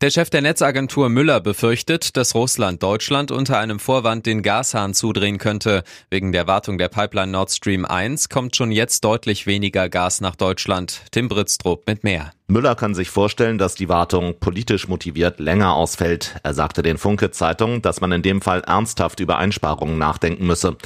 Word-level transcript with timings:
Der 0.00 0.10
Chef 0.10 0.30
der 0.30 0.42
Netzagentur 0.42 1.08
Müller 1.08 1.40
befürchtet, 1.40 2.16
dass 2.16 2.34
Russland 2.34 2.82
Deutschland 2.82 3.30
unter 3.30 3.58
einem 3.58 3.78
Vorwand 3.78 4.26
den 4.26 4.42
Gashahn 4.42 4.94
zudrehen 4.94 5.38
könnte. 5.38 5.84
Wegen 6.10 6.32
der 6.32 6.46
Wartung 6.46 6.78
der 6.78 6.88
Pipeline 6.88 7.32
Nord 7.32 7.50
Stream 7.50 7.84
1 7.84 8.28
kommt 8.28 8.56
schon 8.56 8.70
jetzt 8.72 9.04
deutlich 9.04 9.46
weniger 9.46 9.88
Gas 9.88 10.20
nach 10.20 10.36
Deutschland. 10.36 11.02
Tim 11.10 11.28
Britztrup 11.28 11.86
mit 11.86 12.04
mehr. 12.04 12.32
Müller 12.46 12.74
kann 12.74 12.94
sich 12.94 13.08
vorstellen, 13.08 13.56
dass 13.56 13.74
die 13.74 13.88
Wartung 13.88 14.38
politisch 14.38 14.86
motiviert 14.86 15.40
länger 15.40 15.74
ausfällt. 15.74 16.36
Er 16.42 16.52
sagte 16.52 16.82
den 16.82 16.98
Funke 16.98 17.30
Zeitung, 17.30 17.80
dass 17.80 18.00
man 18.00 18.12
in 18.12 18.22
dem 18.22 18.42
Fall 18.42 18.60
ernsthaft 18.60 19.20
über 19.20 19.38
Einsparungen 19.38 19.96
nachdenken 19.96 20.46
müsse. 20.46 20.76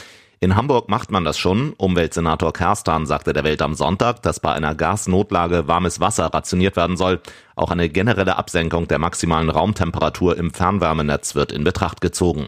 In 0.41 0.55
Hamburg 0.55 0.88
macht 0.88 1.10
man 1.10 1.24
das 1.24 1.37
schon. 1.37 1.73
Umweltsenator 1.78 2.52
Kerstan 2.52 3.06
sagte 3.06 3.33
der 3.33 3.42
Welt 3.42 3.60
am 3.60 3.74
Sonntag, 3.74 4.23
dass 4.23 4.38
bei 4.38 4.52
einer 4.52 4.77
Gasnotlage 4.77 5.66
warmes 5.66 5.98
Wasser 5.98 6.27
rationiert 6.27 6.77
werden 6.77 6.97
soll. 6.97 7.20
Auch 7.56 7.73
eine 7.73 7.88
generelle 7.88 8.37
Absenkung 8.37 8.87
der 8.87 9.01
maximalen 9.01 9.51
Raumtemperatur 9.51 10.37
im 10.37 10.52
Fernwärmenetz 10.52 11.34
wird 11.34 11.51
in 11.51 11.64
Betracht 11.64 12.01
gezogen. 12.01 12.47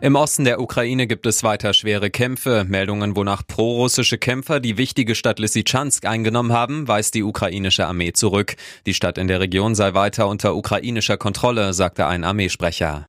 Im 0.00 0.14
Osten 0.14 0.44
der 0.44 0.60
Ukraine 0.60 1.08
gibt 1.08 1.26
es 1.26 1.42
weiter 1.42 1.72
schwere 1.72 2.10
Kämpfe. 2.10 2.64
Meldungen, 2.68 3.16
wonach 3.16 3.42
prorussische 3.44 4.18
Kämpfer 4.18 4.60
die 4.60 4.76
wichtige 4.76 5.16
Stadt 5.16 5.40
Lysychansk 5.40 6.04
eingenommen 6.04 6.52
haben, 6.52 6.86
weist 6.86 7.14
die 7.14 7.24
ukrainische 7.24 7.86
Armee 7.86 8.12
zurück. 8.12 8.54
Die 8.86 8.94
Stadt 8.94 9.18
in 9.18 9.26
der 9.26 9.40
Region 9.40 9.74
sei 9.74 9.94
weiter 9.94 10.28
unter 10.28 10.54
ukrainischer 10.54 11.16
Kontrolle, 11.16 11.72
sagte 11.72 12.06
ein 12.06 12.22
Armeesprecher. 12.22 13.08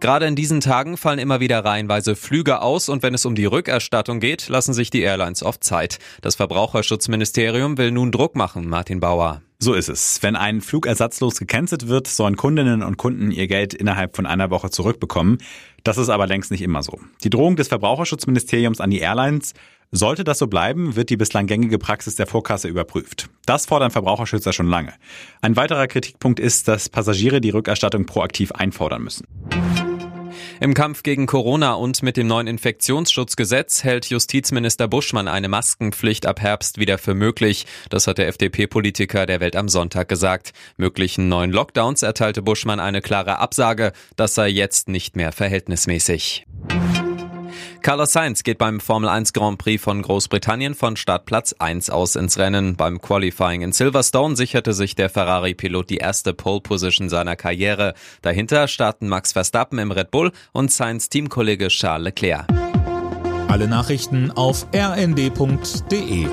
Gerade 0.00 0.26
in 0.26 0.36
diesen 0.36 0.60
Tagen 0.60 0.96
fallen 0.96 1.18
immer 1.18 1.40
wieder 1.40 1.64
reihenweise 1.64 2.16
Flüge 2.16 2.62
aus 2.62 2.88
und 2.88 3.02
wenn 3.02 3.14
es 3.14 3.24
um 3.24 3.34
die 3.34 3.46
Rückerstattung 3.46 4.20
geht, 4.20 4.48
lassen 4.48 4.74
sich 4.74 4.90
die 4.90 5.02
Airlines 5.02 5.42
oft 5.42 5.64
Zeit. 5.64 5.98
Das 6.22 6.36
Verbraucherschutzministerium 6.36 7.78
will 7.78 7.90
nun 7.90 8.12
Druck 8.12 8.36
machen, 8.36 8.68
Martin 8.68 9.00
Bauer. 9.00 9.42
So 9.60 9.74
ist 9.74 9.88
es. 9.88 10.22
Wenn 10.22 10.36
ein 10.36 10.60
Flug 10.60 10.86
ersatzlos 10.86 11.38
gecancelt 11.40 11.88
wird, 11.88 12.06
sollen 12.06 12.36
Kundinnen 12.36 12.84
und 12.84 12.96
Kunden 12.96 13.32
ihr 13.32 13.48
Geld 13.48 13.74
innerhalb 13.74 14.14
von 14.14 14.24
einer 14.24 14.50
Woche 14.50 14.70
zurückbekommen. 14.70 15.38
Das 15.82 15.98
ist 15.98 16.10
aber 16.10 16.28
längst 16.28 16.52
nicht 16.52 16.62
immer 16.62 16.84
so. 16.84 17.00
Die 17.24 17.30
Drohung 17.30 17.56
des 17.56 17.66
Verbraucherschutzministeriums 17.66 18.80
an 18.80 18.90
die 18.90 19.00
Airlines 19.00 19.54
sollte 19.90 20.22
das 20.22 20.38
so 20.38 20.46
bleiben, 20.46 20.94
wird 20.96 21.10
die 21.10 21.16
bislang 21.16 21.46
gängige 21.46 21.78
Praxis 21.78 22.14
der 22.14 22.26
Vorkasse 22.26 22.68
überprüft. 22.68 23.30
Das 23.46 23.66
fordern 23.66 23.90
Verbraucherschützer 23.90 24.52
schon 24.52 24.68
lange. 24.68 24.92
Ein 25.40 25.56
weiterer 25.56 25.86
Kritikpunkt 25.86 26.38
ist, 26.38 26.68
dass 26.68 26.88
Passagiere 26.88 27.40
die 27.40 27.50
Rückerstattung 27.50 28.06
proaktiv 28.06 28.52
einfordern 28.52 29.02
müssen. 29.02 29.26
Im 30.60 30.74
Kampf 30.74 31.04
gegen 31.04 31.26
Corona 31.26 31.74
und 31.74 32.02
mit 32.02 32.16
dem 32.16 32.26
neuen 32.26 32.48
Infektionsschutzgesetz 32.48 33.84
hält 33.84 34.06
Justizminister 34.06 34.88
Buschmann 34.88 35.28
eine 35.28 35.48
Maskenpflicht 35.48 36.26
ab 36.26 36.40
Herbst 36.40 36.78
wieder 36.78 36.98
für 36.98 37.14
möglich. 37.14 37.66
Das 37.90 38.08
hat 38.08 38.18
der 38.18 38.26
FDP-Politiker 38.28 39.26
der 39.26 39.38
Welt 39.38 39.54
am 39.54 39.68
Sonntag 39.68 40.08
gesagt. 40.08 40.52
Möglichen 40.76 41.28
neuen 41.28 41.52
Lockdowns 41.52 42.02
erteilte 42.02 42.42
Buschmann 42.42 42.80
eine 42.80 43.02
klare 43.02 43.38
Absage. 43.38 43.92
Das 44.16 44.34
sei 44.34 44.48
jetzt 44.48 44.88
nicht 44.88 45.14
mehr 45.14 45.30
verhältnismäßig. 45.30 46.44
Carlos 47.82 48.12
Sainz 48.12 48.42
geht 48.42 48.58
beim 48.58 48.80
Formel 48.80 49.08
1 49.08 49.32
Grand 49.32 49.58
Prix 49.58 49.82
von 49.82 50.02
Großbritannien 50.02 50.74
von 50.74 50.96
Startplatz 50.96 51.54
1 51.58 51.90
aus 51.90 52.16
ins 52.16 52.38
Rennen. 52.38 52.76
Beim 52.76 53.00
Qualifying 53.00 53.62
in 53.62 53.72
Silverstone 53.72 54.36
sicherte 54.36 54.72
sich 54.74 54.94
der 54.94 55.08
Ferrari-Pilot 55.08 55.90
die 55.90 55.96
erste 55.98 56.34
Pole 56.34 56.60
Position 56.60 57.08
seiner 57.08 57.36
Karriere. 57.36 57.94
Dahinter 58.22 58.68
starten 58.68 59.08
Max 59.08 59.32
Verstappen 59.32 59.78
im 59.78 59.92
Red 59.92 60.10
Bull 60.10 60.32
und 60.52 60.72
Sainz 60.72 61.08
Teamkollege 61.08 61.68
Charles 61.68 62.04
Leclerc. 62.04 62.46
Alle 63.48 63.68
Nachrichten 63.68 64.30
auf 64.32 64.66
rnd.de 64.74 66.26